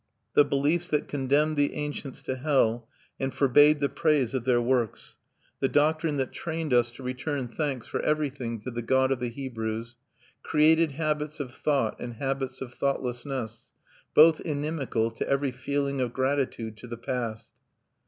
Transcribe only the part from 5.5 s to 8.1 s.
the doctrine that trained us to return thanks for